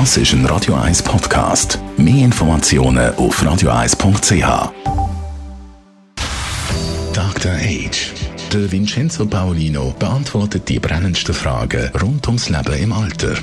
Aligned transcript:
Das 0.00 0.16
ist 0.16 0.32
ein 0.32 0.44
Radio 0.46 0.74
1 0.74 1.04
Podcast. 1.04 1.78
Mehr 1.96 2.24
Informationen 2.24 3.14
auf 3.14 3.40
radio1.ch. 3.40 4.72
Dr. 7.12 7.52
Age. 7.52 8.12
Der 8.52 8.72
Vincenzo 8.72 9.24
Paolino 9.24 9.94
beantwortet 9.96 10.68
die 10.68 10.80
brennendsten 10.80 11.32
Fragen 11.32 11.92
rund 12.02 12.26
ums 12.26 12.48
Leben 12.48 12.74
im 12.74 12.92
Alter. 12.92 13.36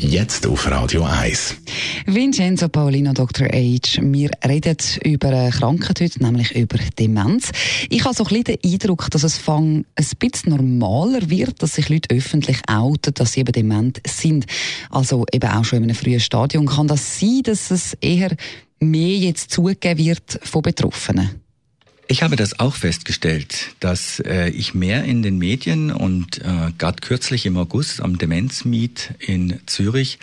Jetzt 0.00 0.46
auf 0.46 0.70
Radio 0.70 1.02
1. 1.02 1.56
Vincenzo 2.06 2.68
Paulino, 2.68 3.12
Dr. 3.12 3.48
H. 3.48 4.00
Wir 4.00 4.30
reden 4.46 4.76
über 5.02 5.50
Krankheit 5.50 6.00
heute, 6.00 6.22
nämlich 6.22 6.54
über 6.54 6.78
Demenz. 6.96 7.50
Ich 7.90 8.04
habe 8.04 8.14
so 8.14 8.22
ein 8.22 8.28
bisschen 8.28 8.44
den 8.44 8.58
Eindruck, 8.64 9.10
dass 9.10 9.24
es 9.24 9.38
fang 9.38 9.84
ein 9.96 10.06
bisschen 10.20 10.54
normaler 10.54 11.28
wird, 11.28 11.60
dass 11.62 11.74
sich 11.74 11.88
Leute 11.88 12.14
öffentlich 12.14 12.58
outen, 12.68 13.12
dass 13.14 13.32
sie 13.32 13.40
eben 13.40 13.50
dement 13.50 14.00
sind. 14.06 14.46
Also 14.88 15.24
eben 15.32 15.50
auch 15.50 15.64
schon 15.64 15.78
in 15.78 15.84
einem 15.84 15.96
frühen 15.96 16.20
Stadium. 16.20 16.66
Kann 16.66 16.86
das 16.86 17.18
sein, 17.18 17.40
dass 17.42 17.72
es 17.72 17.94
eher 17.94 18.30
mehr 18.78 19.16
jetzt 19.16 19.50
zugegeben 19.50 19.98
wird 19.98 20.38
von 20.44 20.62
Betroffenen? 20.62 21.47
Ich 22.10 22.22
habe 22.22 22.36
das 22.36 22.58
auch 22.58 22.74
festgestellt, 22.74 23.74
dass 23.80 24.20
äh, 24.20 24.48
ich 24.48 24.72
mehr 24.72 25.04
in 25.04 25.22
den 25.22 25.36
Medien 25.36 25.92
und 25.92 26.38
äh, 26.38 26.72
gerade 26.78 27.02
kürzlich 27.02 27.44
im 27.44 27.58
August 27.58 28.00
am 28.00 28.16
Demenzmeet 28.16 29.10
in 29.18 29.60
Zürich 29.66 30.18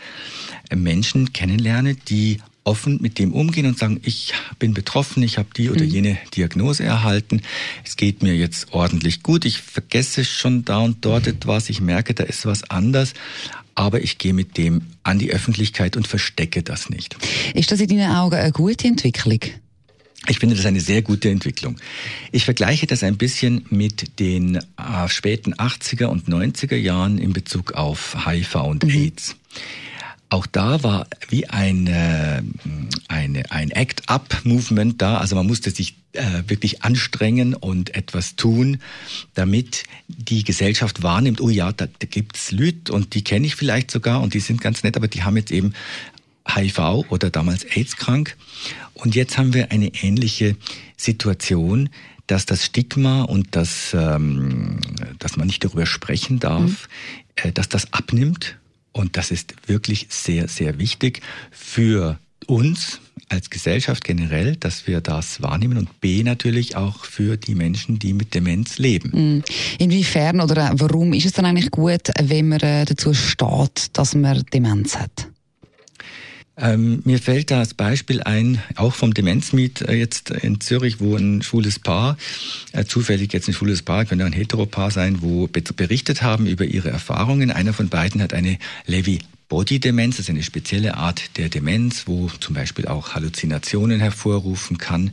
äh, 0.72 0.76
Menschen 0.76 1.32
kennenlerne, 1.32 1.94
die 1.94 2.40
offen 2.64 2.98
mit 3.02 3.20
dem 3.20 3.34
umgehen 3.34 3.68
und 3.68 3.78
sagen, 3.78 4.02
ich 4.04 4.34
bin 4.58 4.74
betroffen, 4.74 5.22
ich 5.22 5.38
habe 5.38 5.50
die 5.56 5.70
oder 5.70 5.84
mhm. 5.84 5.92
jene 5.92 6.18
Diagnose 6.36 6.84
erhalten, 6.84 7.44
es 7.86 7.96
geht 7.98 8.24
mir 8.24 8.36
jetzt 8.36 8.74
ordentlich 8.74 9.22
gut, 9.22 9.46
ich 9.46 9.60
vergesse 9.60 10.26
schon 10.26 10.66
da 10.66 10.80
und 10.80 11.06
dort 11.06 11.28
etwas, 11.28 11.70
ich 11.70 11.82
merke, 11.82 12.16
da 12.16 12.24
ist 12.24 12.48
was 12.48 12.68
anders, 12.72 13.14
aber 13.76 14.02
ich 14.02 14.18
gehe 14.18 14.34
mit 14.34 14.58
dem 14.58 14.82
an 15.04 15.20
die 15.20 15.32
Öffentlichkeit 15.32 15.96
und 15.98 16.08
verstecke 16.08 16.64
das 16.64 16.90
nicht. 16.90 17.16
Ist 17.54 17.72
das 17.72 17.80
in 17.80 17.90
deinen 17.90 18.16
Augen 18.16 18.36
eine 18.36 18.52
gute 18.52 18.88
Entwicklung? 18.88 19.42
Ich 20.28 20.40
finde 20.40 20.56
das 20.56 20.66
eine 20.66 20.80
sehr 20.80 21.02
gute 21.02 21.30
Entwicklung. 21.30 21.78
Ich 22.32 22.46
vergleiche 22.46 22.88
das 22.88 23.04
ein 23.04 23.18
bisschen 23.18 23.66
mit 23.70 24.20
den 24.20 24.56
äh, 24.56 24.62
späten 25.08 25.54
80er 25.54 26.06
und 26.06 26.28
90er 26.28 26.76
Jahren 26.76 27.18
in 27.18 27.34
Bezug 27.34 27.74
auf 27.74 28.26
HIV 28.26 28.56
und 28.56 28.84
mhm. 28.84 28.90
AIDS. 28.90 29.36
Auch 30.30 30.48
da 30.48 30.82
war 30.82 31.08
wie 31.30 31.48
ein, 31.48 31.88
äh, 31.88 32.42
eine, 33.08 33.52
ein 33.52 33.70
Act-up-Movement 33.70 35.02
da. 35.02 35.20
Also 35.20 35.36
man 35.36 35.46
musste 35.46 35.70
sich 35.70 35.96
äh, 36.14 36.44
wirklich 36.48 36.84
anstrengen 36.84 37.54
und 37.54 37.94
etwas 37.94 38.36
tun, 38.36 38.80
damit 39.36 39.84
die 40.08 40.44
Gesellschaft 40.44 41.04
wahrnimmt, 41.04 41.42
oh 41.42 41.50
ja, 41.50 41.72
da, 41.72 41.86
da 41.88 42.08
gibt's 42.08 42.52
Leute 42.52 42.92
und 42.92 43.14
die 43.14 43.24
kenne 43.24 43.46
ich 43.46 43.56
vielleicht 43.56 43.92
sogar 43.92 44.22
und 44.22 44.34
die 44.34 44.40
sind 44.40 44.62
ganz 44.62 44.84
nett, 44.84 44.98
aber 44.98 45.08
die 45.08 45.24
haben 45.24 45.38
jetzt 45.38 45.52
eben 45.52 45.74
HIV 46.48 47.06
oder 47.10 47.30
damals 47.30 47.64
AIDS 47.64 47.98
krank. 47.98 48.38
Und 48.94 49.16
jetzt 49.16 49.38
haben 49.38 49.54
wir 49.54 49.72
eine 49.72 49.92
ähnliche 50.02 50.56
Situation, 50.98 51.90
dass 52.28 52.46
das 52.46 52.66
Stigma 52.66 53.24
und 53.24 53.56
das, 53.56 53.94
ähm, 53.94 54.80
dass 55.20 55.38
man 55.38 55.48
nicht 55.48 55.64
darüber 55.64 55.86
sprechen 55.86 56.40
darf, 56.40 56.62
mhm. 56.64 57.50
äh, 57.50 57.52
dass 57.52 57.70
das 57.70 57.94
abnimmt. 57.94 58.58
Und 58.92 59.18
das 59.18 59.30
ist 59.32 59.54
wirklich 59.68 60.08
sehr, 60.10 60.48
sehr 60.48 60.80
wichtig 60.80 61.22
für 61.52 62.18
uns 62.48 63.02
als 63.30 63.50
Gesellschaft 63.50 64.04
generell, 64.04 64.56
dass 64.56 64.88
wir 64.88 65.02
das 65.02 65.42
wahrnehmen 65.42 65.78
und 65.78 66.00
B 66.00 66.24
natürlich 66.24 66.76
auch 66.76 67.04
für 67.04 67.38
die 67.38 67.56
Menschen, 67.56 68.00
die 68.00 68.14
mit 68.14 68.34
Demenz 68.34 68.78
leben. 68.78 69.12
Mhm. 69.14 69.44
Inwiefern 69.80 70.42
oder 70.42 70.72
warum 70.76 71.14
ist 71.14 71.26
es 71.26 71.34
dann 71.34 71.46
eigentlich 71.46 71.72
gut, 71.72 72.12
wenn 72.22 72.50
man 72.50 72.60
äh, 72.62 72.86
dazu 72.86 73.14
steht, 73.14 73.90
dass 73.94 74.16
man 74.16 74.44
Demenz 74.54 74.96
hat? 74.96 75.28
Ähm, 76.58 77.02
mir 77.04 77.20
fällt 77.20 77.52
da 77.52 77.60
das 77.60 77.74
Beispiel 77.74 78.24
ein, 78.24 78.62
auch 78.76 78.94
vom 78.94 79.14
Demenzmiet 79.14 79.82
äh, 79.82 79.94
jetzt 79.94 80.30
in 80.30 80.62
Zürich, 80.62 81.00
wo 81.02 81.16
ein 81.16 81.42
schwules 81.42 81.80
Paar, 81.80 82.18
äh, 82.72 82.86
zufällig 82.86 83.34
jetzt 83.34 83.48
ein 83.48 83.54
schwules 83.54 83.82
Paar, 83.82 84.06
könnte 84.06 84.24
ein 84.24 84.34
Heteropaar 84.34 84.92
sein, 84.92 85.22
wo 85.22 85.48
berichtet 85.48 86.22
haben 86.22 86.46
über 86.48 86.64
ihre 86.64 86.90
Erfahrungen. 86.90 87.52
Einer 87.52 87.74
von 87.74 87.90
beiden 87.90 88.22
hat 88.22 88.34
eine 88.34 88.58
Levi 88.86 89.20
Bodydemenz, 89.48 90.18
ist 90.20 90.30
eine 90.30 90.44
spezielle 90.44 90.98
Art 90.98 91.38
der 91.38 91.50
Demenz, 91.50 92.08
wo 92.08 92.30
zum 92.40 92.56
Beispiel 92.56 92.88
auch 92.88 93.14
Halluzinationen 93.14 94.00
hervorrufen 94.00 94.78
kann, 94.78 95.12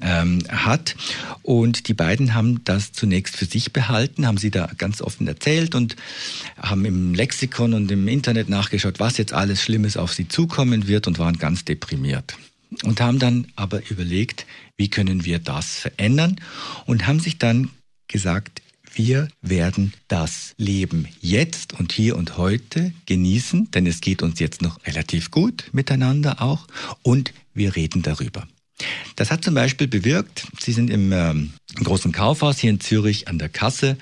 ähm, 0.00 0.42
hat. 0.48 0.94
Und 1.42 1.88
die 1.88 1.94
beiden 1.94 2.34
haben 2.34 2.62
das 2.64 2.92
zunächst 2.92 3.36
für 3.36 3.46
sich 3.46 3.72
behalten, 3.72 4.26
haben 4.26 4.36
sie 4.36 4.50
da 4.50 4.70
ganz 4.76 5.00
offen 5.00 5.26
erzählt 5.26 5.74
und 5.74 5.96
haben 6.58 6.84
im 6.84 7.14
Lexikon 7.14 7.74
und 7.74 7.90
im 7.90 8.08
Internet 8.08 8.48
nachgeschaut, 8.48 9.00
was 9.00 9.16
jetzt 9.16 9.32
alles 9.32 9.62
Schlimmes 9.62 9.96
auf 9.96 10.12
sie 10.12 10.28
zukommen 10.28 10.86
wird 10.86 11.06
und 11.06 11.18
waren 11.18 11.38
ganz 11.38 11.64
deprimiert. 11.64 12.36
Und 12.84 13.00
haben 13.00 13.18
dann 13.18 13.48
aber 13.56 13.82
überlegt, 13.90 14.46
wie 14.76 14.88
können 14.88 15.24
wir 15.24 15.38
das 15.38 15.76
verändern 15.76 16.40
und 16.86 17.06
haben 17.06 17.20
sich 17.20 17.38
dann 17.38 17.70
gesagt, 18.08 18.61
wir 18.94 19.28
werden 19.40 19.94
das 20.08 20.54
Leben 20.56 21.08
jetzt 21.20 21.72
und 21.72 21.92
hier 21.92 22.16
und 22.16 22.36
heute 22.36 22.92
genießen, 23.06 23.70
denn 23.70 23.86
es 23.86 24.00
geht 24.00 24.22
uns 24.22 24.38
jetzt 24.40 24.62
noch 24.62 24.84
relativ 24.86 25.30
gut 25.30 25.70
miteinander 25.72 26.42
auch 26.42 26.66
und 27.02 27.32
wir 27.54 27.76
reden 27.76 28.02
darüber. 28.02 28.46
Das 29.16 29.30
hat 29.30 29.44
zum 29.44 29.54
Beispiel 29.54 29.86
bewirkt, 29.86 30.46
Sie 30.60 30.72
sind 30.72 30.90
im, 30.90 31.12
ähm, 31.12 31.52
großen 31.76 32.12
Kaufhaus 32.12 32.58
hier 32.58 32.70
in 32.70 32.80
Zürich 32.80 33.28
an 33.28 33.38
der 33.38 33.48
Kasse 33.48 33.96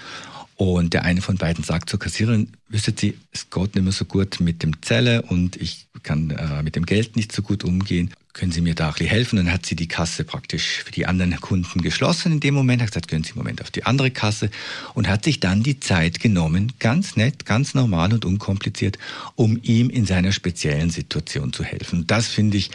und 0.56 0.92
der 0.92 1.04
eine 1.04 1.22
von 1.22 1.36
beiden 1.36 1.64
sagt 1.64 1.90
zur 1.90 1.98
Kassiererin, 1.98 2.52
wisst 2.70 2.98
Sie, 2.98 3.18
es 3.32 3.50
geht 3.50 3.74
nicht 3.74 3.84
mehr 3.84 3.92
so 3.92 4.04
gut 4.04 4.40
mit 4.40 4.62
dem 4.62 4.82
Zelle 4.82 5.22
und 5.22 5.56
ich 5.56 5.86
kann 6.02 6.30
äh, 6.30 6.62
mit 6.62 6.76
dem 6.76 6.86
Geld 6.86 7.16
nicht 7.16 7.32
so 7.32 7.42
gut 7.42 7.64
umgehen 7.64 8.10
können 8.32 8.52
Sie 8.52 8.60
mir 8.60 8.74
da 8.74 8.88
ein 8.88 8.92
bisschen 8.92 9.08
helfen? 9.08 9.38
Und 9.38 9.46
dann 9.46 9.54
hat 9.54 9.66
sie 9.66 9.76
die 9.76 9.88
Kasse 9.88 10.24
praktisch 10.24 10.82
für 10.84 10.92
die 10.92 11.06
anderen 11.06 11.38
Kunden 11.40 11.82
geschlossen 11.82 12.32
in 12.32 12.40
dem 12.40 12.54
Moment, 12.54 12.80
hat 12.80 12.88
gesagt, 12.88 13.08
können 13.08 13.24
Sie 13.24 13.30
im 13.30 13.38
Moment 13.38 13.60
auf 13.60 13.70
die 13.70 13.84
andere 13.84 14.10
Kasse 14.10 14.50
und 14.94 15.08
hat 15.08 15.24
sich 15.24 15.40
dann 15.40 15.62
die 15.62 15.80
Zeit 15.80 16.20
genommen, 16.20 16.72
ganz 16.78 17.16
nett, 17.16 17.44
ganz 17.44 17.74
normal 17.74 18.12
und 18.12 18.24
unkompliziert, 18.24 18.98
um 19.34 19.58
ihm 19.62 19.90
in 19.90 20.06
seiner 20.06 20.32
speziellen 20.32 20.90
Situation 20.90 21.52
zu 21.52 21.64
helfen. 21.64 22.06
Das 22.06 22.28
finde 22.28 22.56
ich 22.56 22.70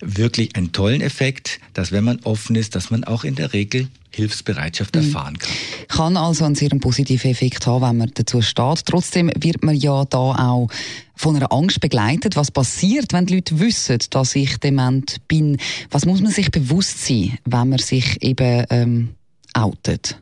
wirklich 0.00 0.56
einen 0.56 0.72
tollen 0.72 1.00
Effekt, 1.00 1.60
dass 1.74 1.92
wenn 1.92 2.04
man 2.04 2.20
offen 2.22 2.54
ist, 2.56 2.74
dass 2.74 2.90
man 2.90 3.04
auch 3.04 3.24
in 3.24 3.34
der 3.34 3.52
Regel 3.52 3.88
Hilfsbereitschaft 4.12 4.96
mhm. 4.96 5.02
erfahren 5.02 5.38
kann. 5.38 5.52
Kann 5.88 6.16
also 6.16 6.44
einen 6.44 6.56
sehr 6.56 6.70
positiven 6.70 7.30
Effekt 7.30 7.66
haben, 7.66 7.82
wenn 7.82 7.96
man 7.98 8.10
dazu 8.14 8.42
steht. 8.42 8.84
Trotzdem 8.86 9.30
wird 9.42 9.62
man 9.62 9.74
ja 9.74 10.04
da 10.04 10.18
auch 10.18 10.68
von 11.14 11.36
einer 11.36 11.52
Angst 11.52 11.80
begleitet. 11.80 12.36
Was 12.36 12.50
passiert, 12.50 13.12
wenn 13.12 13.26
die 13.26 13.36
Leute 13.36 13.60
wissen, 13.60 13.98
dass 14.10 14.34
ich 14.34 14.58
dement 14.58 15.16
bin? 15.28 15.58
Was 15.90 16.06
muss 16.06 16.20
man 16.20 16.32
sich 16.32 16.50
bewusst 16.50 17.06
sein, 17.06 17.38
wenn 17.44 17.68
man 17.68 17.78
sich 17.78 18.22
eben 18.22 18.64
ähm, 18.70 19.08
outet? 19.54 20.18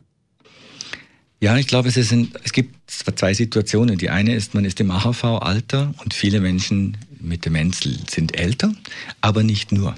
Ja, 1.41 1.57
ich 1.57 1.67
glaube, 1.67 1.87
es, 1.87 1.95
ist 1.95 2.11
ein, 2.11 2.31
es 2.43 2.51
gibt 2.51 2.75
zwei 2.91 3.33
Situationen. 3.33 3.97
Die 3.97 4.09
eine 4.09 4.35
ist, 4.35 4.53
man 4.53 4.65
ist 4.65 4.79
im 4.81 4.91
AHV-Alter 4.91 5.93
und 6.03 6.13
viele 6.13 6.41
Menschen 6.41 6.97
mit 7.21 7.45
Demenz 7.45 7.81
sind 7.81 8.37
älter, 8.37 8.73
aber 9.21 9.43
nicht 9.43 9.71
nur. 9.71 9.95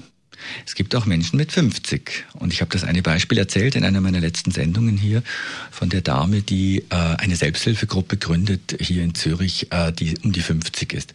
Es 0.66 0.74
gibt 0.74 0.94
auch 0.94 1.06
Menschen 1.06 1.36
mit 1.36 1.52
50. 1.52 2.24
Und 2.34 2.52
ich 2.52 2.60
habe 2.60 2.70
das 2.70 2.84
eine 2.84 3.02
Beispiel 3.02 3.38
erzählt 3.38 3.74
in 3.74 3.84
einer 3.84 4.00
meiner 4.00 4.20
letzten 4.20 4.50
Sendungen 4.50 4.96
hier 4.96 5.22
von 5.70 5.88
der 5.88 6.00
Dame, 6.00 6.42
die 6.42 6.84
äh, 6.90 6.94
eine 6.94 7.36
Selbsthilfegruppe 7.36 8.16
gründet 8.16 8.76
hier 8.80 9.02
in 9.02 9.14
Zürich, 9.14 9.68
äh, 9.70 9.92
die 9.92 10.14
um 10.22 10.32
die 10.32 10.40
50 10.40 10.92
ist. 10.92 11.12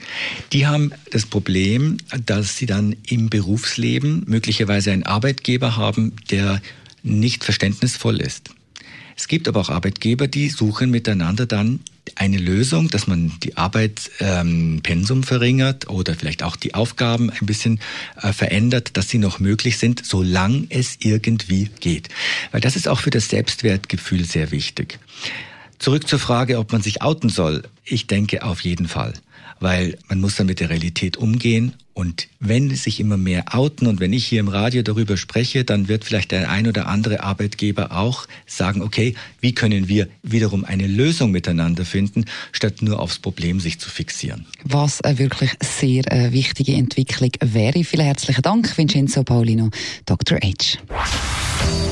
Die 0.54 0.68
haben 0.68 0.92
das 1.12 1.26
Problem, 1.26 1.98
dass 2.26 2.58
sie 2.58 2.66
dann 2.66 2.96
im 3.08 3.30
Berufsleben 3.30 4.24
möglicherweise 4.28 4.92
einen 4.92 5.04
Arbeitgeber 5.04 5.78
haben, 5.78 6.14
der 6.32 6.62
nicht 7.04 7.44
verständnisvoll 7.44 8.22
ist. 8.22 8.52
Es 9.18 9.28
gibt 9.28 9.48
aber 9.48 9.60
auch 9.60 9.70
Arbeitgeber, 9.70 10.28
die 10.28 10.50
suchen 10.50 10.92
miteinander 10.92 11.48
dann 11.48 11.80
eine 12.16 12.38
Lösung, 12.38 12.88
dass 12.88 13.08
man 13.08 13.34
die 13.44 13.58
Arbeitspensum 13.58 15.18
ähm, 15.18 15.24
verringert 15.24 15.90
oder 15.90 16.14
vielleicht 16.14 16.44
auch 16.44 16.56
die 16.56 16.75
Aufgaben 16.75 17.31
ein 17.31 17.46
bisschen 17.46 17.80
äh, 18.22 18.31
verändert, 18.31 18.96
dass 18.96 19.10
sie 19.10 19.18
noch 19.18 19.40
möglich 19.40 19.80
sind, 19.80 20.06
solange 20.06 20.68
es 20.69 20.98
irgendwie 21.00 21.69
geht. 21.80 22.10
Weil 22.52 22.62
das 22.62 22.75
ist 22.75 22.88
auch 22.88 23.00
für 23.00 23.10
das 23.10 23.28
Selbstwertgefühl 23.30 24.24
sehr 24.24 24.52
wichtig. 24.52 25.00
Zurück 25.79 26.07
zur 26.07 26.19
Frage, 26.19 26.57
ob 26.57 26.71
man 26.71 26.81
sich 26.81 27.01
outen 27.01 27.29
soll. 27.29 27.63
Ich 27.83 28.07
denke 28.07 28.44
auf 28.44 28.62
jeden 28.62 28.88
Fall 28.88 29.13
weil 29.59 29.97
man 30.07 30.21
muss 30.21 30.35
dann 30.35 30.47
mit 30.47 30.59
der 30.59 30.69
Realität 30.69 31.18
umgehen. 31.18 31.74
Und 31.94 32.27
wenn 32.39 32.75
sich 32.75 33.00
immer 33.00 33.18
mehr 33.18 33.56
outen 33.56 33.88
und 33.88 34.00
wenn 34.00 34.13
ich 34.13 34.27
hier 34.27 34.39
im 34.39 34.50
Radio 34.50 34.83
darüber 34.83 35.18
spreche, 35.18 35.63
dann 35.63 35.88
wird 35.88 36.06
vielleicht 36.06 36.31
der 36.31 36.50
ein 36.51 36.68
oder 36.68 36.88
andere 36.88 37.24
Arbeitgeber 37.24 37.91
auch 37.91 38.27
sagen, 38.45 38.83
okay, 38.83 39.15
wie 39.41 39.56
können 39.56 39.88
wir 39.88 40.07
wiederum 40.21 40.63
eine 40.63 40.85
Lösung 40.85 41.31
miteinander 41.31 41.85
finden, 41.85 42.25
statt 42.51 42.83
nur 42.83 43.00
aufs 43.00 43.18
Problem 43.18 43.59
sich 43.59 43.79
zu 43.79 43.89
fixieren. 43.89 44.45
Was 44.63 45.01
eine 45.01 45.18
wirklich 45.18 45.51
sehr 45.59 46.03
äh, 46.12 46.31
wichtige 46.31 46.74
Entwicklung 46.74 47.31
wäre. 47.41 47.83
Vielen 47.83 48.06
herzlichen 48.06 48.44
Dank, 48.44 48.77
Vincenzo 48.77 49.24
Paulino, 49.24 49.71
Dr. 50.06 50.38
H. 50.38 50.77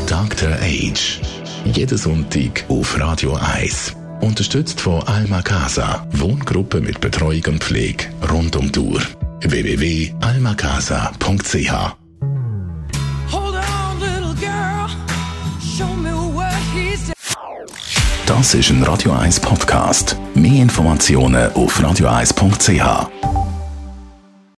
Dr. 0.05 0.51
H. 0.51 1.44
Jeden 1.65 1.97
Sonntag 1.97 2.63
auf 2.69 2.97
Radio 2.99 3.35
1. 3.35 3.95
Unterstützt 4.21 4.79
von 4.79 5.01
Alma 5.03 5.41
Casa. 5.41 6.07
Wohngruppe 6.11 6.79
mit 6.79 7.01
Betreuung 7.01 7.43
und 7.47 7.63
Pflege 7.63 8.05
rund 8.31 8.55
um 8.55 8.71
die 8.71 8.79
Uhr. 8.79 9.01
www.almacasa.ch 9.41 11.95
Das 18.25 18.53
ist 18.53 18.69
ein 18.69 18.83
Radio 18.83 19.11
1 19.11 19.39
Podcast. 19.39 20.17
Mehr 20.33 20.61
Informationen 20.61 21.51
auf 21.53 21.79
radio1.ch. 21.79 23.34